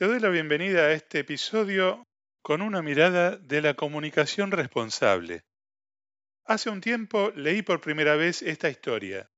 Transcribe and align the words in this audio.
Te 0.00 0.06
doy 0.06 0.18
la 0.18 0.30
bienvenida 0.30 0.86
a 0.86 0.92
este 0.92 1.18
episodio 1.18 2.08
con 2.40 2.62
una 2.62 2.80
mirada 2.80 3.36
de 3.36 3.60
la 3.60 3.74
comunicación 3.74 4.50
responsable. 4.50 5.44
Hace 6.46 6.70
un 6.70 6.80
tiempo 6.80 7.30
leí 7.36 7.60
por 7.60 7.82
primera 7.82 8.16
vez 8.16 8.40
esta 8.40 8.70
historia. 8.70 9.30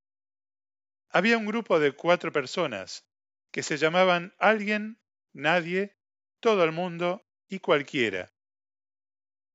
Había 1.08 1.36
un 1.36 1.46
grupo 1.46 1.80
de 1.80 1.90
cuatro 1.90 2.30
personas 2.30 3.04
que 3.50 3.64
se 3.64 3.76
llamaban 3.76 4.34
alguien, 4.38 5.00
nadie, 5.32 5.96
todo 6.38 6.62
el 6.62 6.70
mundo 6.70 7.26
y 7.48 7.58
cualquiera. 7.58 8.32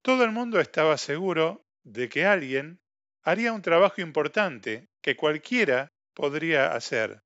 Todo 0.02 0.26
el 0.26 0.34
mundo 0.34 0.60
estaba 0.60 0.98
seguro 0.98 1.66
de 1.84 2.10
que 2.10 2.26
alguien 2.26 2.82
haría 3.24 3.54
un 3.54 3.62
trabajo 3.62 4.02
importante 4.02 4.90
que 5.02 5.16
cualquiera 5.16 5.94
podría 6.14 6.74
hacer, 6.74 7.24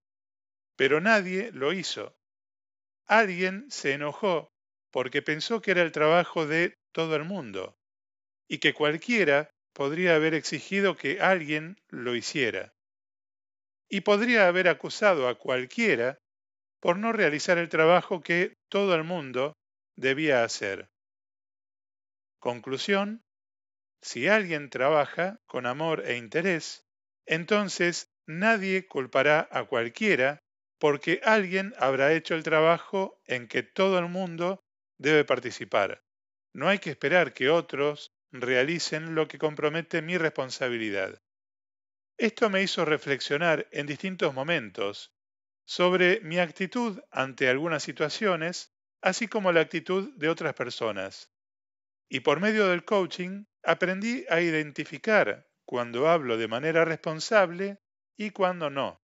pero 0.75 1.01
nadie 1.01 1.51
lo 1.51 1.73
hizo. 1.73 2.15
Alguien 3.11 3.69
se 3.69 3.91
enojó 3.91 4.53
porque 4.89 5.21
pensó 5.21 5.61
que 5.61 5.71
era 5.71 5.81
el 5.81 5.91
trabajo 5.91 6.47
de 6.47 6.75
todo 6.93 7.17
el 7.17 7.25
mundo 7.25 7.75
y 8.47 8.59
que 8.59 8.73
cualquiera 8.73 9.49
podría 9.73 10.15
haber 10.15 10.33
exigido 10.33 10.95
que 10.95 11.19
alguien 11.19 11.75
lo 11.89 12.15
hiciera. 12.15 12.71
Y 13.89 13.99
podría 13.99 14.47
haber 14.47 14.69
acusado 14.69 15.27
a 15.27 15.37
cualquiera 15.37 16.19
por 16.79 16.97
no 16.97 17.11
realizar 17.11 17.57
el 17.57 17.67
trabajo 17.67 18.21
que 18.21 18.53
todo 18.69 18.95
el 18.95 19.03
mundo 19.03 19.57
debía 19.97 20.45
hacer. 20.45 20.87
Conclusión, 22.39 23.23
si 24.01 24.29
alguien 24.29 24.69
trabaja 24.69 25.37
con 25.47 25.65
amor 25.65 26.07
e 26.07 26.15
interés, 26.15 26.85
entonces 27.25 28.07
nadie 28.25 28.87
culpará 28.87 29.49
a 29.51 29.65
cualquiera 29.65 30.39
porque 30.81 31.21
alguien 31.23 31.75
habrá 31.77 32.11
hecho 32.11 32.33
el 32.33 32.41
trabajo 32.41 33.21
en 33.27 33.47
que 33.47 33.61
todo 33.61 33.99
el 33.99 34.07
mundo 34.07 34.63
debe 34.97 35.23
participar. 35.23 36.03
No 36.53 36.69
hay 36.69 36.79
que 36.79 36.89
esperar 36.89 37.35
que 37.35 37.51
otros 37.51 38.15
realicen 38.31 39.13
lo 39.13 39.27
que 39.27 39.37
compromete 39.37 40.01
mi 40.01 40.17
responsabilidad. 40.17 41.21
Esto 42.17 42.49
me 42.49 42.63
hizo 42.63 42.83
reflexionar 42.83 43.67
en 43.71 43.85
distintos 43.85 44.33
momentos 44.33 45.13
sobre 45.65 46.19
mi 46.21 46.39
actitud 46.39 46.99
ante 47.11 47.47
algunas 47.47 47.83
situaciones, 47.83 48.73
así 49.03 49.27
como 49.27 49.51
la 49.51 49.61
actitud 49.61 50.11
de 50.15 50.29
otras 50.29 50.55
personas. 50.55 51.31
Y 52.09 52.21
por 52.21 52.39
medio 52.39 52.67
del 52.69 52.85
coaching 52.85 53.45
aprendí 53.61 54.25
a 54.31 54.41
identificar 54.41 55.47
cuando 55.63 56.09
hablo 56.09 56.37
de 56.37 56.47
manera 56.47 56.85
responsable 56.85 57.77
y 58.17 58.31
cuando 58.31 58.71
no. 58.71 58.99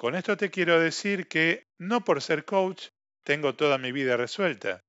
Con 0.00 0.14
esto 0.14 0.38
te 0.38 0.50
quiero 0.50 0.80
decir 0.80 1.28
que 1.28 1.68
no 1.78 2.06
por 2.06 2.22
ser 2.22 2.46
coach 2.46 2.86
tengo 3.22 3.54
toda 3.54 3.76
mi 3.76 3.92
vida 3.92 4.16
resuelta. 4.16 4.80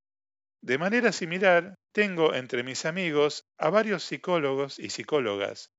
De 0.62 0.78
manera 0.78 1.12
similar, 1.12 1.76
tengo 1.92 2.34
entre 2.34 2.64
mis 2.64 2.86
amigos 2.86 3.44
a 3.58 3.70
varios 3.70 4.06
psicólogos 4.06 4.80
y 4.80 4.90
psicólogas, 4.90 5.70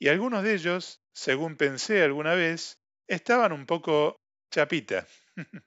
y 0.00 0.08
algunos 0.08 0.42
de 0.42 0.54
ellos, 0.54 0.98
según 1.14 1.54
pensé 1.54 2.02
alguna 2.02 2.34
vez, 2.34 2.80
estaban 3.06 3.52
un 3.52 3.64
poco 3.64 4.16
chapita. 4.50 5.06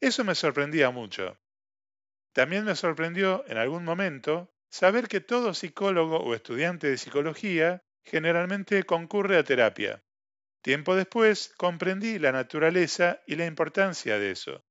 Eso 0.00 0.22
me 0.22 0.36
sorprendía 0.36 0.90
mucho. 0.90 1.36
También 2.32 2.64
me 2.64 2.76
sorprendió 2.76 3.44
en 3.48 3.56
algún 3.56 3.84
momento 3.84 4.52
saber 4.70 5.08
que 5.08 5.20
todo 5.20 5.52
psicólogo 5.52 6.18
o 6.18 6.32
estudiante 6.32 6.88
de 6.88 6.96
psicología 6.96 7.82
generalmente 8.04 8.84
concurre 8.84 9.36
a 9.36 9.42
terapia. 9.42 10.00
Tiempo 10.62 10.94
después 10.94 11.52
comprendí 11.56 12.20
la 12.20 12.30
naturaleza 12.30 13.20
y 13.26 13.34
la 13.34 13.46
importancia 13.46 14.18
de 14.18 14.30
eso. 14.30 14.64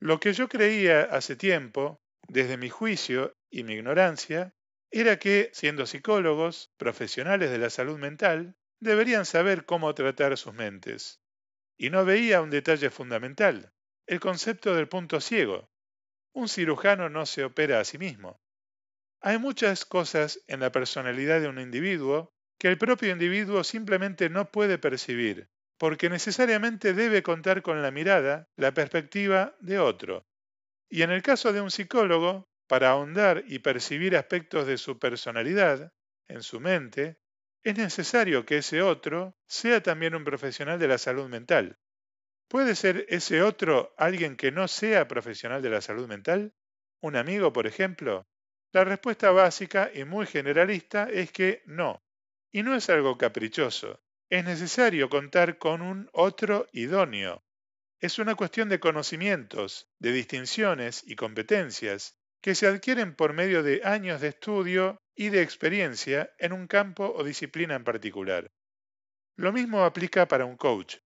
Lo 0.00 0.20
que 0.20 0.34
yo 0.34 0.48
creía 0.48 1.02
hace 1.02 1.34
tiempo, 1.34 2.00
desde 2.28 2.58
mi 2.58 2.68
juicio 2.68 3.34
y 3.50 3.64
mi 3.64 3.74
ignorancia, 3.74 4.52
era 4.90 5.18
que, 5.18 5.50
siendo 5.54 5.86
psicólogos, 5.86 6.70
profesionales 6.76 7.50
de 7.50 7.58
la 7.58 7.70
salud 7.70 7.98
mental, 7.98 8.54
deberían 8.80 9.24
saber 9.24 9.64
cómo 9.64 9.94
tratar 9.94 10.36
sus 10.36 10.52
mentes. 10.52 11.20
Y 11.78 11.90
no 11.90 12.04
veía 12.04 12.42
un 12.42 12.50
detalle 12.50 12.90
fundamental, 12.90 13.72
el 14.06 14.20
concepto 14.20 14.74
del 14.74 14.88
punto 14.88 15.20
ciego. 15.20 15.70
Un 16.34 16.48
cirujano 16.48 17.08
no 17.08 17.24
se 17.24 17.44
opera 17.44 17.80
a 17.80 17.84
sí 17.84 17.98
mismo. 17.98 18.40
Hay 19.20 19.38
muchas 19.38 19.84
cosas 19.84 20.44
en 20.46 20.60
la 20.60 20.70
personalidad 20.70 21.40
de 21.40 21.48
un 21.48 21.58
individuo 21.58 22.32
que 22.58 22.68
el 22.68 22.78
propio 22.78 23.12
individuo 23.12 23.62
simplemente 23.64 24.28
no 24.28 24.50
puede 24.50 24.78
percibir, 24.78 25.48
porque 25.78 26.10
necesariamente 26.10 26.92
debe 26.92 27.22
contar 27.22 27.62
con 27.62 27.82
la 27.82 27.90
mirada, 27.90 28.48
la 28.56 28.72
perspectiva 28.72 29.56
de 29.60 29.78
otro. 29.78 30.26
Y 30.90 31.02
en 31.02 31.10
el 31.10 31.22
caso 31.22 31.52
de 31.52 31.60
un 31.60 31.70
psicólogo, 31.70 32.48
para 32.66 32.90
ahondar 32.90 33.44
y 33.46 33.60
percibir 33.60 34.16
aspectos 34.16 34.66
de 34.66 34.76
su 34.76 34.98
personalidad, 34.98 35.92
en 36.28 36.42
su 36.42 36.60
mente, 36.60 37.18
es 37.62 37.76
necesario 37.76 38.44
que 38.44 38.58
ese 38.58 38.82
otro 38.82 39.36
sea 39.46 39.82
también 39.82 40.14
un 40.14 40.24
profesional 40.24 40.78
de 40.78 40.88
la 40.88 40.98
salud 40.98 41.28
mental. 41.28 41.78
¿Puede 42.48 42.74
ser 42.74 43.06
ese 43.08 43.42
otro 43.42 43.94
alguien 43.98 44.36
que 44.36 44.52
no 44.52 44.68
sea 44.68 45.06
profesional 45.06 45.62
de 45.62 45.70
la 45.70 45.80
salud 45.80 46.08
mental? 46.08 46.54
¿Un 47.00 47.16
amigo, 47.16 47.52
por 47.52 47.66
ejemplo? 47.66 48.26
La 48.72 48.84
respuesta 48.84 49.30
básica 49.30 49.90
y 49.94 50.04
muy 50.04 50.26
generalista 50.26 51.08
es 51.10 51.30
que 51.30 51.62
no. 51.66 52.02
Y 52.50 52.62
no 52.62 52.74
es 52.74 52.88
algo 52.90 53.18
caprichoso. 53.18 54.00
Es 54.30 54.44
necesario 54.44 55.08
contar 55.08 55.58
con 55.58 55.82
un 55.82 56.08
otro 56.12 56.66
idóneo. 56.72 57.42
Es 58.00 58.18
una 58.18 58.34
cuestión 58.34 58.68
de 58.68 58.80
conocimientos, 58.80 59.90
de 59.98 60.12
distinciones 60.12 61.02
y 61.06 61.16
competencias 61.16 62.16
que 62.40 62.54
se 62.54 62.66
adquieren 62.66 63.14
por 63.14 63.32
medio 63.32 63.62
de 63.62 63.80
años 63.84 64.20
de 64.20 64.28
estudio 64.28 65.02
y 65.14 65.30
de 65.30 65.42
experiencia 65.42 66.32
en 66.38 66.52
un 66.52 66.68
campo 66.68 67.12
o 67.16 67.24
disciplina 67.24 67.74
en 67.74 67.84
particular. 67.84 68.52
Lo 69.36 69.52
mismo 69.52 69.84
aplica 69.84 70.28
para 70.28 70.44
un 70.44 70.56
coach. 70.56 70.98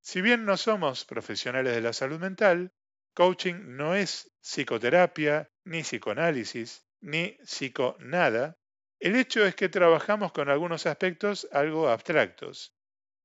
Si 0.00 0.22
bien 0.22 0.44
no 0.44 0.56
somos 0.56 1.04
profesionales 1.04 1.74
de 1.74 1.82
la 1.82 1.92
salud 1.92 2.18
mental, 2.18 2.72
coaching 3.14 3.76
no 3.76 3.94
es 3.94 4.32
psicoterapia, 4.40 5.50
ni 5.64 5.82
psicoanálisis, 5.82 6.86
ni 7.00 7.36
psiconada, 7.44 8.56
el 9.00 9.16
hecho 9.16 9.44
es 9.44 9.54
que 9.54 9.68
trabajamos 9.68 10.32
con 10.32 10.48
algunos 10.48 10.86
aspectos 10.86 11.48
algo 11.52 11.88
abstractos. 11.88 12.74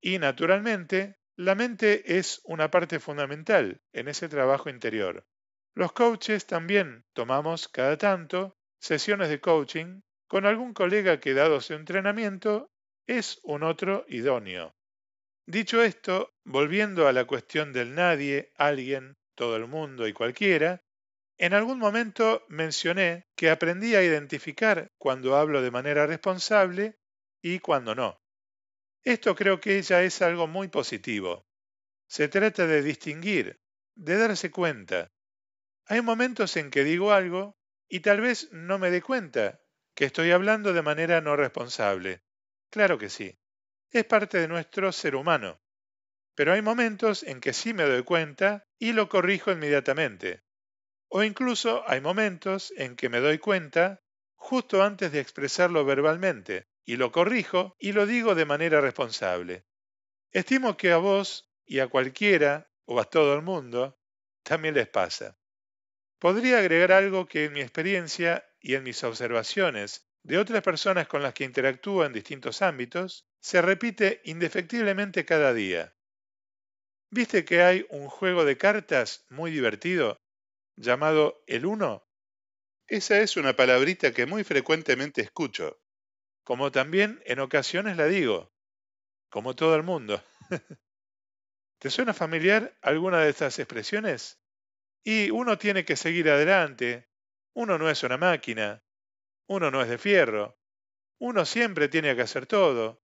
Y 0.01 0.19
naturalmente, 0.19 1.17
la 1.35 1.53
mente 1.53 2.17
es 2.17 2.41
una 2.45 2.71
parte 2.71 2.99
fundamental 2.99 3.81
en 3.91 4.07
ese 4.07 4.29
trabajo 4.29 4.69
interior. 4.69 5.27
Los 5.73 5.91
coaches 5.91 6.45
también 6.45 7.05
tomamos 7.13 7.67
cada 7.67 7.97
tanto 7.97 8.55
sesiones 8.79 9.27
de 9.27 9.41
coaching 9.41 10.01
con 10.27 10.45
algún 10.45 10.73
colega 10.73 11.19
que 11.19 11.33
dado 11.33 11.59
su 11.59 11.73
entrenamiento 11.73 12.71
es 13.05 13.39
un 13.43 13.63
otro 13.63 14.05
idóneo. 14.07 14.73
Dicho 15.45 15.83
esto, 15.83 16.33
volviendo 16.45 17.07
a 17.07 17.13
la 17.13 17.25
cuestión 17.25 17.73
del 17.73 17.93
nadie, 17.93 18.51
alguien, 18.55 19.17
todo 19.35 19.57
el 19.57 19.67
mundo 19.67 20.07
y 20.07 20.13
cualquiera, 20.13 20.84
en 21.37 21.53
algún 21.53 21.79
momento 21.79 22.45
mencioné 22.47 23.27
que 23.35 23.49
aprendí 23.49 23.95
a 23.95 24.03
identificar 24.03 24.91
cuando 24.97 25.35
hablo 25.35 25.61
de 25.61 25.71
manera 25.71 26.07
responsable 26.07 26.97
y 27.41 27.59
cuando 27.59 27.93
no. 27.93 28.21
Esto 29.03 29.35
creo 29.35 29.59
que 29.59 29.81
ya 29.81 30.01
es 30.03 30.21
algo 30.21 30.47
muy 30.47 30.67
positivo. 30.69 31.45
Se 32.07 32.27
trata 32.27 32.67
de 32.67 32.81
distinguir, 32.81 33.59
de 33.95 34.17
darse 34.17 34.49
cuenta. 34.49 35.11
Hay 35.85 36.01
momentos 36.01 36.55
en 36.57 36.71
que 36.71 36.83
digo 36.83 37.11
algo 37.11 37.57
y 37.87 37.99
tal 37.99 38.21
vez 38.21 38.49
no 38.51 38.79
me 38.79 38.89
dé 38.89 39.01
cuenta 39.01 39.59
que 39.93 40.05
estoy 40.05 40.31
hablando 40.31 40.73
de 40.73 40.81
manera 40.81 41.21
no 41.21 41.35
responsable. 41.35 42.23
Claro 42.69 42.97
que 42.97 43.09
sí. 43.09 43.37
Es 43.91 44.05
parte 44.05 44.39
de 44.39 44.47
nuestro 44.47 44.91
ser 44.91 45.15
humano. 45.15 45.61
Pero 46.33 46.53
hay 46.53 46.61
momentos 46.61 47.23
en 47.23 47.39
que 47.39 47.53
sí 47.53 47.73
me 47.73 47.83
doy 47.83 48.03
cuenta 48.03 48.67
y 48.79 48.93
lo 48.93 49.07
corrijo 49.07 49.51
inmediatamente. 49.51 50.44
O 51.17 51.23
incluso 51.23 51.81
hay 51.87 52.01
momentos 52.01 52.73
en 52.75 52.97
que 52.97 53.07
me 53.07 53.21
doy 53.21 53.37
cuenta 53.37 54.03
justo 54.35 54.83
antes 54.83 55.13
de 55.13 55.21
expresarlo 55.21 55.85
verbalmente 55.85 56.67
y 56.83 56.97
lo 56.97 57.13
corrijo 57.13 57.73
y 57.79 57.93
lo 57.93 58.05
digo 58.05 58.35
de 58.35 58.43
manera 58.43 58.81
responsable. 58.81 59.63
Estimo 60.33 60.75
que 60.75 60.91
a 60.91 60.97
vos 60.97 61.49
y 61.63 61.79
a 61.79 61.87
cualquiera 61.87 62.69
o 62.83 62.99
a 62.99 63.05
todo 63.05 63.33
el 63.33 63.43
mundo 63.43 63.97
también 64.43 64.75
les 64.75 64.89
pasa. 64.89 65.37
Podría 66.19 66.57
agregar 66.57 66.91
algo 66.91 67.29
que 67.29 67.45
en 67.45 67.53
mi 67.53 67.61
experiencia 67.61 68.45
y 68.59 68.75
en 68.75 68.83
mis 68.83 69.01
observaciones 69.05 70.05
de 70.21 70.37
otras 70.37 70.63
personas 70.63 71.07
con 71.07 71.23
las 71.23 71.33
que 71.33 71.45
interactúo 71.45 72.03
en 72.03 72.11
distintos 72.11 72.61
ámbitos 72.61 73.25
se 73.39 73.61
repite 73.61 74.19
indefectiblemente 74.25 75.23
cada 75.23 75.53
día. 75.53 75.95
¿Viste 77.09 77.45
que 77.45 77.61
hay 77.61 77.85
un 77.89 78.09
juego 78.09 78.43
de 78.43 78.57
cartas 78.57 79.25
muy 79.29 79.51
divertido 79.51 80.19
llamado 80.75 81.43
el 81.47 81.65
uno? 81.65 82.07
Esa 82.87 83.19
es 83.19 83.37
una 83.37 83.55
palabrita 83.55 84.11
que 84.13 84.25
muy 84.25 84.43
frecuentemente 84.43 85.21
escucho, 85.21 85.81
como 86.43 86.71
también 86.71 87.21
en 87.25 87.39
ocasiones 87.39 87.97
la 87.97 88.05
digo, 88.05 88.53
como 89.29 89.55
todo 89.55 89.75
el 89.75 89.83
mundo. 89.83 90.23
¿Te 91.79 91.89
suena 91.89 92.13
familiar 92.13 92.77
alguna 92.81 93.19
de 93.21 93.29
estas 93.29 93.59
expresiones? 93.59 94.39
Y 95.03 95.29
uno 95.31 95.57
tiene 95.57 95.85
que 95.85 95.95
seguir 95.95 96.29
adelante. 96.29 97.09
Uno 97.53 97.77
no 97.77 97.89
es 97.89 98.03
una 98.03 98.17
máquina. 98.17 98.83
Uno 99.47 99.71
no 99.71 99.81
es 99.81 99.89
de 99.89 99.97
fierro. 99.97 100.57
Uno 101.19 101.45
siempre 101.45 101.87
tiene 101.87 102.15
que 102.15 102.23
hacer 102.23 102.47
todo. 102.47 103.03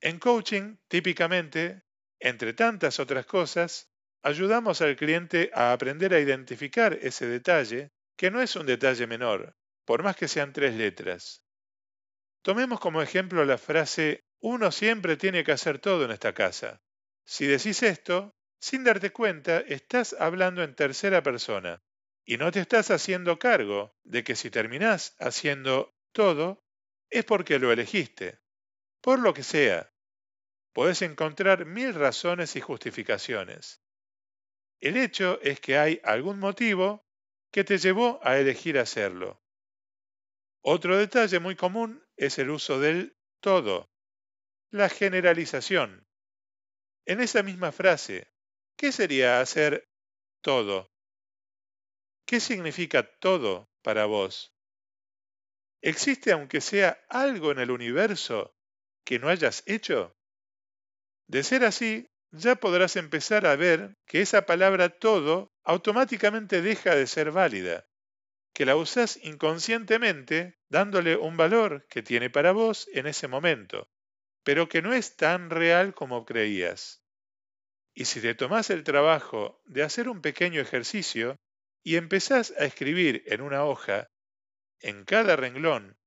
En 0.00 0.18
coaching, 0.18 0.76
típicamente, 0.88 1.84
entre 2.20 2.52
tantas 2.52 3.00
otras 3.00 3.26
cosas, 3.26 3.87
ayudamos 4.22 4.80
al 4.80 4.96
cliente 4.96 5.50
a 5.54 5.72
aprender 5.72 6.14
a 6.14 6.20
identificar 6.20 6.98
ese 7.00 7.26
detalle, 7.26 7.90
que 8.16 8.30
no 8.30 8.40
es 8.40 8.56
un 8.56 8.66
detalle 8.66 9.06
menor, 9.06 9.56
por 9.84 10.02
más 10.02 10.16
que 10.16 10.28
sean 10.28 10.52
tres 10.52 10.74
letras. 10.74 11.44
Tomemos 12.42 12.80
como 12.80 13.02
ejemplo 13.02 13.44
la 13.44 13.58
frase, 13.58 14.24
uno 14.40 14.70
siempre 14.70 15.16
tiene 15.16 15.44
que 15.44 15.52
hacer 15.52 15.78
todo 15.78 16.04
en 16.04 16.10
esta 16.10 16.32
casa. 16.32 16.80
Si 17.24 17.46
decís 17.46 17.82
esto, 17.82 18.34
sin 18.60 18.84
darte 18.84 19.10
cuenta, 19.10 19.58
estás 19.60 20.16
hablando 20.18 20.62
en 20.62 20.74
tercera 20.74 21.22
persona 21.22 21.82
y 22.24 22.36
no 22.36 22.50
te 22.50 22.60
estás 22.60 22.90
haciendo 22.90 23.38
cargo 23.38 23.96
de 24.04 24.24
que 24.24 24.36
si 24.36 24.50
terminás 24.50 25.14
haciendo 25.18 25.94
todo, 26.12 26.62
es 27.10 27.24
porque 27.24 27.58
lo 27.58 27.72
elegiste. 27.72 28.38
Por 29.00 29.20
lo 29.20 29.32
que 29.32 29.42
sea, 29.42 29.92
puedes 30.72 31.02
encontrar 31.02 31.64
mil 31.64 31.94
razones 31.94 32.56
y 32.56 32.60
justificaciones. 32.60 33.80
El 34.80 34.96
hecho 34.96 35.40
es 35.42 35.60
que 35.60 35.76
hay 35.76 36.00
algún 36.04 36.38
motivo 36.38 37.04
que 37.50 37.64
te 37.64 37.78
llevó 37.78 38.20
a 38.22 38.38
elegir 38.38 38.78
hacerlo. 38.78 39.42
Otro 40.62 40.96
detalle 40.96 41.38
muy 41.40 41.56
común 41.56 42.04
es 42.16 42.38
el 42.38 42.50
uso 42.50 42.78
del 42.78 43.16
todo, 43.40 43.90
la 44.70 44.88
generalización. 44.88 46.06
En 47.06 47.20
esa 47.20 47.42
misma 47.42 47.72
frase, 47.72 48.30
¿qué 48.76 48.92
sería 48.92 49.40
hacer 49.40 49.88
todo? 50.42 50.92
¿Qué 52.26 52.40
significa 52.40 53.02
todo 53.18 53.70
para 53.82 54.04
vos? 54.04 54.54
¿Existe 55.80 56.32
aunque 56.32 56.60
sea 56.60 57.02
algo 57.08 57.50
en 57.52 57.60
el 57.60 57.70
universo 57.70 58.54
que 59.04 59.18
no 59.18 59.28
hayas 59.28 59.62
hecho? 59.66 60.14
De 61.28 61.42
ser 61.42 61.64
así, 61.64 62.10
ya 62.30 62.56
podrás 62.56 62.96
empezar 62.96 63.46
a 63.46 63.56
ver 63.56 63.96
que 64.06 64.20
esa 64.20 64.46
palabra 64.46 64.90
todo 64.90 65.52
automáticamente 65.64 66.62
deja 66.62 66.94
de 66.94 67.06
ser 67.06 67.30
válida, 67.30 67.86
que 68.52 68.66
la 68.66 68.76
usás 68.76 69.18
inconscientemente 69.22 70.58
dándole 70.68 71.16
un 71.16 71.36
valor 71.36 71.86
que 71.88 72.02
tiene 72.02 72.30
para 72.30 72.52
vos 72.52 72.88
en 72.92 73.06
ese 73.06 73.28
momento, 73.28 73.88
pero 74.42 74.68
que 74.68 74.82
no 74.82 74.92
es 74.92 75.16
tan 75.16 75.50
real 75.50 75.94
como 75.94 76.24
creías. 76.24 77.02
Y 77.94 78.04
si 78.04 78.20
te 78.20 78.34
tomás 78.34 78.70
el 78.70 78.84
trabajo 78.84 79.60
de 79.64 79.82
hacer 79.82 80.08
un 80.08 80.20
pequeño 80.20 80.60
ejercicio 80.60 81.36
y 81.82 81.96
empezás 81.96 82.52
a 82.58 82.64
escribir 82.64 83.22
en 83.26 83.40
una 83.40 83.64
hoja, 83.64 84.10
en 84.80 85.04
cada 85.04 85.36
renglón, 85.36 85.98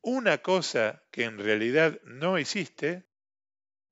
una 0.00 0.38
cosa 0.38 1.04
que 1.10 1.24
en 1.24 1.38
realidad 1.38 2.00
no 2.04 2.38
hiciste, 2.38 3.08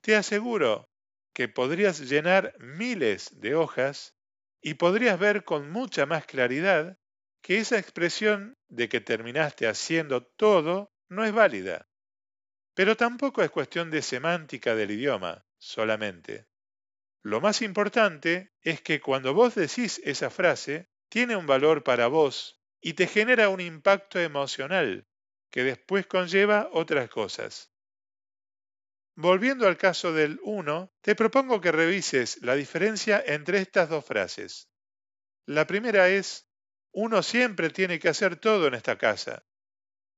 te 0.01 0.15
aseguro 0.15 0.89
que 1.37 1.47
podrías 1.47 1.99
llenar 1.99 2.55
miles 2.57 3.39
de 3.39 3.53
hojas 3.53 4.15
y 4.59 4.73
podrías 4.73 5.19
ver 5.19 5.43
con 5.43 5.69
mucha 5.69 6.07
más 6.07 6.25
claridad 6.25 6.97
que 7.43 7.59
esa 7.59 7.77
expresión 7.77 8.57
de 8.69 8.89
que 8.89 9.01
terminaste 9.01 9.67
haciendo 9.67 10.25
todo 10.25 10.91
no 11.09 11.23
es 11.25 11.31
válida. 11.31 11.87
Pero 12.73 12.97
tampoco 12.97 13.43
es 13.43 13.51
cuestión 13.51 13.91
de 13.91 14.01
semántica 14.01 14.73
del 14.73 14.89
idioma 14.89 15.45
solamente. 15.59 16.47
Lo 17.21 17.39
más 17.39 17.61
importante 17.61 18.51
es 18.63 18.81
que 18.81 18.99
cuando 18.99 19.35
vos 19.35 19.53
decís 19.53 20.01
esa 20.03 20.31
frase, 20.31 20.89
tiene 21.07 21.35
un 21.35 21.45
valor 21.45 21.83
para 21.83 22.07
vos 22.07 22.59
y 22.81 22.93
te 22.93 23.05
genera 23.05 23.49
un 23.49 23.61
impacto 23.61 24.19
emocional 24.19 25.05
que 25.51 25.63
después 25.63 26.07
conlleva 26.07 26.67
otras 26.73 27.09
cosas. 27.11 27.76
Volviendo 29.19 29.67
al 29.67 29.77
caso 29.77 30.13
del 30.13 30.39
1, 30.43 30.91
te 31.01 31.15
propongo 31.15 31.59
que 31.59 31.71
revises 31.71 32.37
la 32.43 32.53
diferencia 32.53 33.23
entre 33.25 33.57
estas 33.57 33.89
dos 33.89 34.05
frases. 34.05 34.69
La 35.47 35.65
primera 35.65 36.07
es, 36.07 36.47
uno 36.91 37.23
siempre 37.23 37.71
tiene 37.71 37.97
que 37.97 38.09
hacer 38.09 38.35
todo 38.35 38.67
en 38.67 38.75
esta 38.75 38.99
casa. 38.99 39.43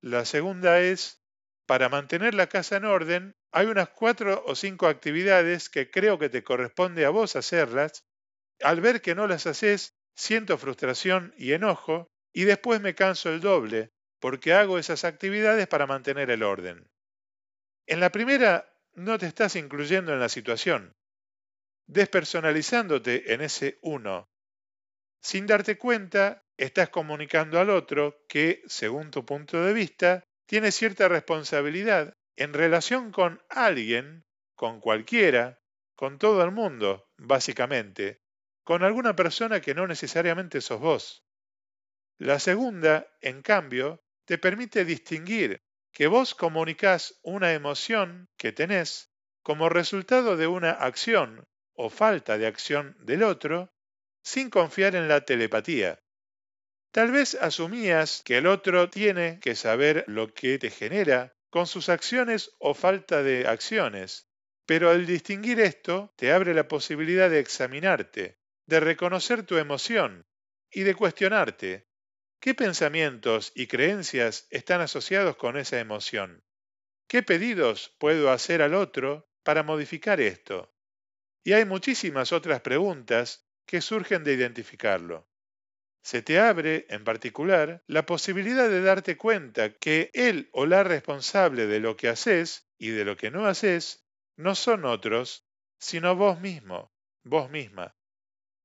La 0.02 0.26
segunda 0.26 0.82
es, 0.82 1.24
para 1.66 1.88
mantener 1.88 2.34
la 2.34 2.48
casa 2.48 2.76
en 2.76 2.84
orden, 2.84 3.38
hay 3.54 3.68
unas 3.68 3.88
cuatro 3.88 4.44
o 4.46 4.54
cinco 4.54 4.88
actividades 4.88 5.70
que 5.70 5.90
creo 5.90 6.20
que 6.20 6.28
te 6.28 6.44
corresponde 6.44 7.06
a 7.06 7.10
vos 7.10 7.38
hacerlas. 7.38 8.06
Al 8.62 8.82
ver 8.82 9.02
que 9.02 9.16
no 9.16 9.28
las 9.28 9.48
haces, 9.48 9.96
siento 10.14 10.58
frustración 10.58 11.34
y 11.38 11.54
enojo 11.54 12.12
y 12.34 12.44
después 12.44 12.82
me 12.82 12.96
canso 12.96 13.30
el 13.30 13.40
doble 13.40 13.94
porque 14.20 14.52
hago 14.52 14.78
esas 14.78 15.06
actividades 15.06 15.70
para 15.70 15.88
mantener 15.88 16.30
el 16.32 16.44
orden. 16.44 16.92
En 17.88 18.02
la 18.02 18.12
primera 18.12 18.69
no 18.94 19.18
te 19.18 19.28
estás 19.28 19.56
incluyendo 19.56 20.14
en 20.14 20.20
la 20.20 20.30
situación, 20.30 20.94
despersonalizándote 21.88 23.34
en 23.34 23.42
ese 23.42 23.80
uno. 23.82 24.30
Sin 25.22 25.48
darte 25.48 25.78
cuenta, 25.78 26.44
estás 26.58 26.90
comunicando 26.90 27.60
al 27.60 27.70
otro 27.70 28.24
que, 28.28 28.62
según 28.68 29.12
tu 29.12 29.26
punto 29.26 29.64
de 29.64 29.74
vista, 29.74 30.24
tiene 30.46 30.72
cierta 30.72 31.08
responsabilidad 31.08 32.14
en 32.36 32.54
relación 32.54 33.12
con 33.12 33.42
alguien, 33.50 34.24
con 34.56 34.80
cualquiera, 34.80 35.60
con 35.96 36.18
todo 36.18 36.44
el 36.44 36.52
mundo, 36.52 37.10
básicamente, 37.18 38.22
con 38.64 38.84
alguna 38.84 39.16
persona 39.16 39.62
que 39.62 39.74
no 39.74 39.88
necesariamente 39.88 40.62
sos 40.62 40.80
vos. 40.80 41.24
La 42.18 42.40
segunda, 42.40 43.08
en 43.22 43.42
cambio, 43.42 44.02
te 44.26 44.38
permite 44.38 44.86
distinguir 44.86 45.62
que 46.00 46.08
vos 46.08 46.34
comunicás 46.34 47.20
una 47.24 47.52
emoción 47.52 48.30
que 48.38 48.54
tenés 48.54 49.12
como 49.44 49.68
resultado 49.68 50.38
de 50.38 50.48
una 50.48 50.72
acción 50.72 51.46
o 51.74 51.90
falta 51.90 52.38
de 52.38 52.48
acción 52.48 52.96
del 53.02 53.22
otro 53.22 53.74
sin 54.24 54.50
confiar 54.50 54.96
en 54.96 55.10
la 55.10 55.26
telepatía. 55.26 56.02
Tal 56.94 57.12
vez 57.12 57.36
asumías 57.36 58.22
que 58.24 58.38
el 58.38 58.48
otro 58.48 58.90
tiene 58.90 59.42
que 59.42 59.56
saber 59.56 60.06
lo 60.08 60.34
que 60.34 60.58
te 60.58 60.70
genera 60.70 61.36
con 61.50 61.68
sus 61.68 61.90
acciones 61.90 62.56
o 62.60 62.74
falta 62.74 63.22
de 63.22 63.46
acciones, 63.46 64.30
pero 64.66 64.92
al 64.92 65.06
distinguir 65.06 65.60
esto 65.60 66.14
te 66.16 66.32
abre 66.32 66.54
la 66.54 66.70
posibilidad 66.70 67.30
de 67.30 67.40
examinarte, 67.40 68.40
de 68.68 68.80
reconocer 68.80 69.44
tu 69.44 69.58
emoción 69.58 70.26
y 70.72 70.84
de 70.84 70.96
cuestionarte 70.96 71.89
¿Qué 72.42 72.56
pensamientos 72.56 73.52
y 73.54 73.68
creencias 73.68 74.48
están 74.50 74.80
asociados 74.80 75.36
con 75.36 75.58
esa 75.58 75.78
emoción? 75.78 76.42
¿Qué 77.10 77.22
pedidos 77.22 77.94
puedo 78.00 78.32
hacer 78.32 78.62
al 78.62 78.76
otro 78.76 79.30
para 79.44 79.62
modificar 79.62 80.22
esto? 80.22 80.74
Y 81.44 81.52
hay 81.52 81.66
muchísimas 81.66 82.32
otras 82.32 82.62
preguntas 82.62 83.50
que 83.66 83.82
surgen 83.82 84.24
de 84.24 84.36
identificarlo. 84.36 85.30
Se 86.02 86.22
te 86.22 86.40
abre, 86.40 86.86
en 86.88 87.04
particular, 87.04 87.84
la 87.88 88.06
posibilidad 88.06 88.70
de 88.70 88.84
darte 88.84 89.18
cuenta 89.18 89.74
que 89.74 90.10
él 90.14 90.50
o 90.54 90.66
la 90.66 90.86
responsable 90.86 91.68
de 91.68 91.82
lo 91.82 91.98
que 91.98 92.08
haces 92.08 92.72
y 92.78 92.92
de 92.92 93.04
lo 93.04 93.18
que 93.18 93.32
no 93.32 93.48
haces 93.48 94.08
no 94.38 94.56
son 94.56 94.86
otros, 94.86 95.46
sino 95.78 96.16
vos 96.16 96.40
mismo, 96.40 96.94
vos 97.26 97.50
misma. 97.50 97.99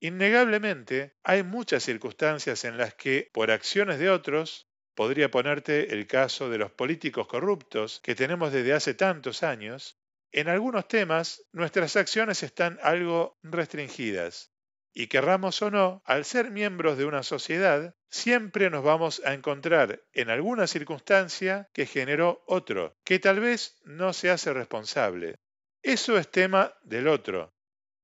Innegablemente, 0.05 1.15
hay 1.23 1.43
muchas 1.43 1.83
circunstancias 1.83 2.67
en 2.67 2.77
las 2.77 2.93
que, 2.95 3.31
por 3.33 3.51
acciones 3.51 3.99
de 3.99 4.11
otros, 4.11 4.69
podría 4.95 5.31
ponerte 5.31 5.95
el 5.95 6.07
caso 6.07 6.51
de 6.51 6.59
los 6.59 6.71
políticos 6.71 7.27
corruptos 7.27 8.01
que 8.05 8.15
tenemos 8.15 8.53
desde 8.53 8.75
hace 8.75 8.93
tantos 8.93 9.43
años, 9.43 9.99
en 10.31 10.51
algunos 10.51 10.89
temas 10.89 11.47
nuestras 11.53 11.97
acciones 11.97 12.43
están 12.43 12.79
algo 12.83 13.39
restringidas. 13.43 14.53
Y 14.93 15.07
querramos 15.07 15.63
o 15.63 15.71
no, 15.71 16.03
al 16.05 16.27
ser 16.27 16.51
miembros 16.51 16.99
de 16.99 17.07
una 17.07 17.23
sociedad, 17.23 17.97
siempre 18.11 18.69
nos 18.69 18.85
vamos 18.85 19.23
a 19.25 19.33
encontrar 19.33 20.03
en 20.13 20.29
alguna 20.29 20.67
circunstancia 20.67 21.71
que 21.73 21.87
generó 21.87 22.45
otro, 22.47 22.95
que 23.05 23.21
tal 23.21 23.41
vez 23.41 23.81
no 23.85 24.13
se 24.13 24.29
hace 24.29 24.53
responsable. 24.53 25.37
Eso 25.83 26.19
es 26.19 26.31
tema 26.31 26.75
del 26.83 27.09
otro. 27.09 27.55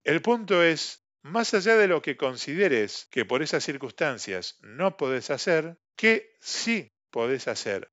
El 0.02 0.23
punto 0.23 0.62
es, 0.62 1.00
más 1.22 1.54
allá 1.54 1.76
de 1.76 1.88
lo 1.88 2.02
que 2.02 2.16
consideres 2.16 3.06
que 3.10 3.24
por 3.24 3.42
esas 3.42 3.64
circunstancias 3.64 4.58
no 4.60 4.96
podés 4.96 5.30
hacer, 5.30 5.78
¿qué 5.96 6.36
sí 6.40 6.92
podés 7.10 7.48
hacer? 7.48 7.92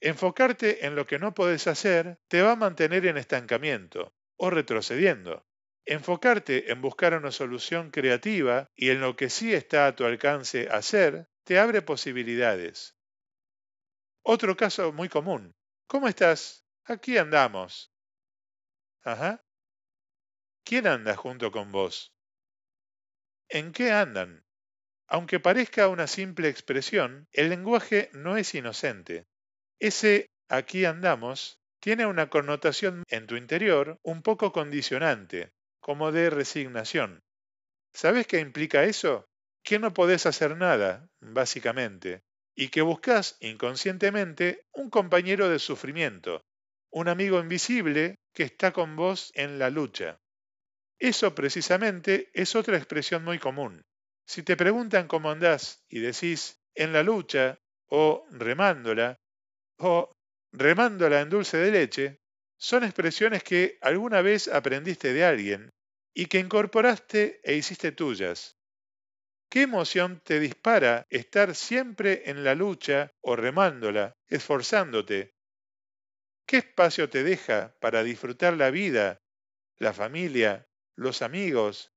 Enfocarte 0.00 0.86
en 0.86 0.96
lo 0.96 1.06
que 1.06 1.18
no 1.18 1.34
podés 1.34 1.66
hacer 1.66 2.18
te 2.28 2.42
va 2.42 2.52
a 2.52 2.56
mantener 2.56 3.06
en 3.06 3.16
estancamiento 3.16 4.14
o 4.36 4.50
retrocediendo. 4.50 5.46
Enfocarte 5.86 6.72
en 6.72 6.80
buscar 6.80 7.14
una 7.14 7.30
solución 7.30 7.90
creativa 7.90 8.70
y 8.74 8.90
en 8.90 9.00
lo 9.00 9.16
que 9.16 9.28
sí 9.28 9.52
está 9.52 9.86
a 9.86 9.94
tu 9.94 10.04
alcance 10.04 10.68
hacer 10.70 11.28
te 11.44 11.58
abre 11.58 11.82
posibilidades. 11.82 12.96
Otro 14.22 14.56
caso 14.56 14.92
muy 14.92 15.10
común. 15.10 15.54
¿Cómo 15.86 16.08
estás? 16.08 16.64
Aquí 16.84 17.18
andamos. 17.18 17.92
Ajá. 19.02 19.44
¿Quién 20.64 20.86
anda 20.86 21.14
junto 21.14 21.52
con 21.52 21.70
vos? 21.70 22.13
¿En 23.48 23.72
qué 23.72 23.92
andan? 23.92 24.44
Aunque 25.06 25.38
parezca 25.38 25.88
una 25.88 26.06
simple 26.06 26.48
expresión, 26.48 27.28
el 27.32 27.50
lenguaje 27.50 28.10
no 28.12 28.36
es 28.36 28.54
inocente. 28.54 29.26
Ese 29.78 30.30
aquí 30.48 30.84
andamos 30.84 31.60
tiene 31.80 32.06
una 32.06 32.30
connotación 32.30 33.02
en 33.08 33.26
tu 33.26 33.36
interior 33.36 33.98
un 34.02 34.22
poco 34.22 34.52
condicionante, 34.52 35.52
como 35.80 36.12
de 36.12 36.30
resignación. 36.30 37.22
¿Sabes 37.92 38.26
qué 38.26 38.40
implica 38.40 38.84
eso? 38.84 39.26
Que 39.62 39.78
no 39.78 39.92
podés 39.92 40.24
hacer 40.24 40.56
nada, 40.56 41.08
básicamente, 41.20 42.22
y 42.54 42.68
que 42.68 42.80
buscas 42.80 43.36
inconscientemente 43.40 44.64
un 44.72 44.88
compañero 44.88 45.50
de 45.50 45.58
sufrimiento, 45.58 46.42
un 46.90 47.08
amigo 47.08 47.38
invisible 47.38 48.16
que 48.32 48.44
está 48.44 48.72
con 48.72 48.96
vos 48.96 49.30
en 49.34 49.58
la 49.58 49.68
lucha. 49.68 50.18
Eso 50.98 51.34
precisamente 51.34 52.30
es 52.32 52.54
otra 52.54 52.76
expresión 52.76 53.24
muy 53.24 53.38
común. 53.38 53.84
Si 54.26 54.42
te 54.42 54.56
preguntan 54.56 55.06
cómo 55.06 55.30
andás 55.30 55.84
y 55.88 56.00
decís 56.00 56.60
en 56.74 56.92
la 56.92 57.02
lucha 57.02 57.58
o 57.88 58.26
remándola 58.30 59.18
o 59.78 60.12
remándola 60.52 61.20
en 61.20 61.30
dulce 61.30 61.58
de 61.58 61.70
leche, 61.70 62.20
son 62.56 62.84
expresiones 62.84 63.42
que 63.42 63.78
alguna 63.82 64.22
vez 64.22 64.48
aprendiste 64.48 65.12
de 65.12 65.24
alguien 65.24 65.70
y 66.14 66.26
que 66.26 66.38
incorporaste 66.38 67.40
e 67.42 67.54
hiciste 67.54 67.92
tuyas. 67.92 68.56
¿Qué 69.50 69.62
emoción 69.62 70.20
te 70.24 70.40
dispara 70.40 71.06
estar 71.10 71.54
siempre 71.54 72.22
en 72.30 72.44
la 72.44 72.54
lucha 72.54 73.12
o 73.20 73.36
remándola, 73.36 74.16
esforzándote? 74.28 75.34
¿Qué 76.46 76.58
espacio 76.58 77.08
te 77.08 77.22
deja 77.24 77.76
para 77.80 78.02
disfrutar 78.02 78.54
la 78.54 78.70
vida, 78.70 79.18
la 79.76 79.92
familia, 79.92 80.66
los 80.96 81.22
amigos, 81.22 81.92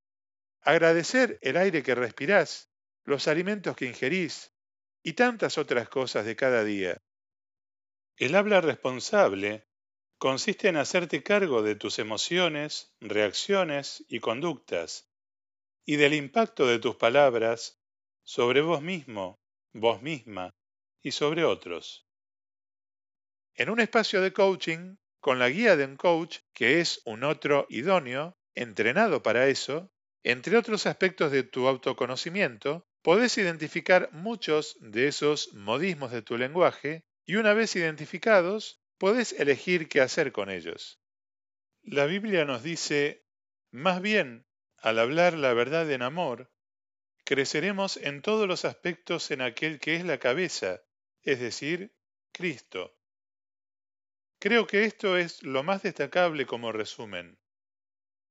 agradecer 0.62 1.40
el 1.42 1.58
aire 1.58 1.84
que 1.84 1.96
respirás, 1.96 2.70
los 3.04 3.28
alimentos 3.28 3.76
que 3.76 3.86
ingerís 3.86 4.54
y 5.04 5.14
tantas 5.14 5.58
otras 5.58 5.90
cosas 5.90 6.26
de 6.26 6.36
cada 6.36 6.64
día? 6.64 7.02
El 8.18 8.36
habla 8.36 8.62
responsable 8.62 9.68
consiste 10.18 10.68
en 10.68 10.78
hacerte 10.78 11.22
cargo 11.22 11.62
de 11.62 11.76
tus 11.76 12.00
emociones, 12.00 12.96
reacciones 13.00 14.04
y 14.08 14.20
conductas, 14.20 15.08
y 15.86 15.96
del 15.96 16.14
impacto 16.14 16.66
de 16.68 16.80
tus 16.80 16.96
palabras 16.96 17.80
sobre 18.24 18.62
vos 18.62 18.82
mismo, 18.82 19.40
vos 19.74 20.02
misma 20.02 20.56
y 21.02 21.12
sobre 21.12 21.46
otros. 21.46 22.08
En 23.54 23.70
un 23.70 23.80
espacio 23.80 24.22
de 24.22 24.34
coaching, 24.34 24.98
con 25.20 25.40
la 25.40 25.50
guía 25.50 25.76
de 25.76 25.86
un 25.86 25.96
coach 25.96 26.40
que 26.54 26.80
es 26.80 27.02
un 27.06 27.24
otro 27.24 27.66
idóneo, 27.70 28.38
entrenado 28.58 29.22
para 29.22 29.48
eso, 29.48 29.92
entre 30.24 30.58
otros 30.58 30.88
aspectos 30.88 31.32
de 31.32 31.44
tu 31.44 31.68
autoconocimiento, 31.68 32.88
podés 33.04 33.38
identificar 33.38 34.10
muchos 34.12 34.78
de 34.82 35.08
esos 35.08 35.54
modismos 35.54 36.12
de 36.12 36.24
tu 36.24 36.38
lenguaje 36.38 37.06
y 37.26 37.36
una 37.36 37.54
vez 37.54 37.76
identificados, 37.76 38.82
podés 38.98 39.34
elegir 39.34 39.88
qué 39.88 40.02
hacer 40.02 40.32
con 40.32 40.50
ellos. 40.50 41.00
La 41.84 42.06
Biblia 42.06 42.46
nos 42.46 42.64
dice, 42.64 43.24
más 43.72 44.02
bien, 44.02 44.48
al 44.78 44.98
hablar 44.98 45.34
la 45.34 45.54
verdad 45.54 45.90
en 45.92 46.02
amor, 46.02 46.52
creceremos 47.26 47.98
en 47.98 48.24
todos 48.24 48.48
los 48.48 48.66
aspectos 48.66 49.30
en 49.30 49.42
aquel 49.42 49.80
que 49.80 49.96
es 49.96 50.04
la 50.04 50.18
cabeza, 50.18 50.82
es 51.22 51.40
decir, 51.40 51.94
Cristo. 52.32 52.98
Creo 54.40 54.66
que 54.66 54.84
esto 54.86 55.16
es 55.16 55.44
lo 55.44 55.64
más 55.64 55.84
destacable 55.84 56.46
como 56.46 56.72
resumen. 56.72 57.40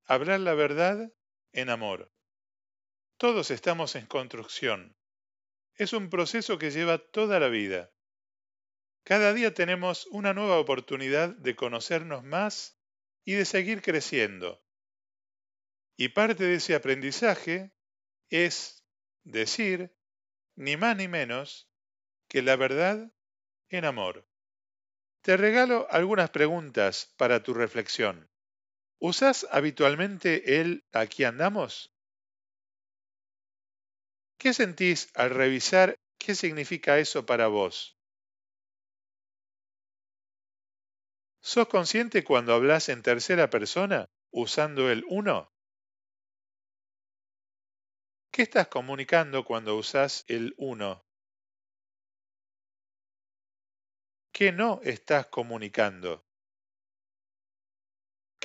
Hablar 0.08 0.38
la 0.38 0.54
verdad 0.54 1.12
en 1.52 1.68
amor. 1.68 2.12
Todos 3.16 3.50
estamos 3.50 3.96
en 3.96 4.06
construcción. 4.06 4.96
Es 5.74 5.92
un 5.92 6.10
proceso 6.10 6.58
que 6.58 6.70
lleva 6.70 6.98
toda 6.98 7.40
la 7.40 7.48
vida. 7.48 7.90
Cada 9.02 9.34
día 9.34 9.52
tenemos 9.52 10.06
una 10.06 10.32
nueva 10.32 10.60
oportunidad 10.60 11.30
de 11.30 11.56
conocernos 11.56 12.22
más 12.22 12.80
y 13.24 13.32
de 13.32 13.44
seguir 13.44 13.82
creciendo. 13.82 14.62
Y 15.96 16.10
parte 16.10 16.44
de 16.44 16.54
ese 16.54 16.76
aprendizaje 16.76 17.72
es 18.30 18.84
decir, 19.24 19.92
ni 20.54 20.76
más 20.76 20.96
ni 20.96 21.08
menos, 21.08 21.68
que 22.28 22.42
la 22.42 22.54
verdad 22.54 23.12
en 23.70 23.84
amor. 23.84 24.28
Te 25.22 25.36
regalo 25.36 25.88
algunas 25.90 26.30
preguntas 26.30 27.12
para 27.16 27.42
tu 27.42 27.54
reflexión. 27.54 28.30
¿Usas 29.00 29.46
habitualmente 29.50 30.60
el 30.60 30.84
aquí 30.92 31.24
andamos? 31.24 31.94
¿Qué 34.38 34.54
sentís 34.54 35.10
al 35.14 35.28
revisar 35.28 35.98
qué 36.18 36.34
significa 36.34 36.98
eso 36.98 37.26
para 37.26 37.48
vos? 37.48 37.98
¿Sos 41.40 41.68
consciente 41.68 42.24
cuando 42.24 42.52
hablas 42.52 42.90
en 42.90 43.02
tercera 43.02 43.48
persona 43.48 44.04
usando 44.32 44.90
el 44.90 45.02
uno? 45.08 45.50
¿Qué 48.30 48.42
estás 48.42 48.68
comunicando 48.68 49.44
cuando 49.44 49.76
usas 49.76 50.24
el 50.28 50.54
uno? 50.58 51.06
¿Qué 54.32 54.52
no 54.52 54.80
estás 54.84 55.26
comunicando? 55.28 56.25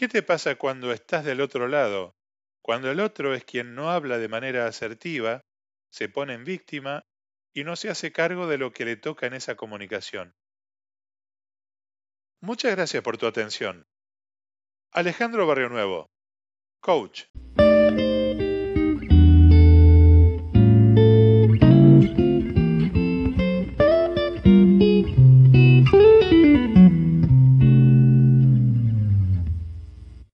¿Qué 0.01 0.07
te 0.07 0.23
pasa 0.23 0.55
cuando 0.55 0.91
estás 0.91 1.23
del 1.25 1.41
otro 1.41 1.67
lado? 1.67 2.15
Cuando 2.63 2.89
el 2.89 2.99
otro 2.99 3.35
es 3.35 3.45
quien 3.45 3.75
no 3.75 3.91
habla 3.91 4.17
de 4.17 4.29
manera 4.29 4.65
asertiva, 4.65 5.41
se 5.91 6.09
pone 6.09 6.33
en 6.33 6.43
víctima 6.43 7.05
y 7.53 7.63
no 7.65 7.75
se 7.75 7.91
hace 7.91 8.11
cargo 8.11 8.47
de 8.47 8.57
lo 8.57 8.71
que 8.71 8.83
le 8.83 8.95
toca 8.95 9.27
en 9.27 9.35
esa 9.35 9.53
comunicación. 9.53 10.33
Muchas 12.39 12.71
gracias 12.71 13.03
por 13.03 13.19
tu 13.19 13.27
atención. 13.27 13.85
Alejandro 14.91 15.45
Barrio 15.45 15.69
Nuevo, 15.69 16.09
coach. 16.79 17.25